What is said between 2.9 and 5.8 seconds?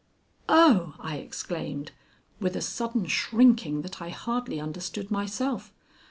shrinking that I hardly understood myself.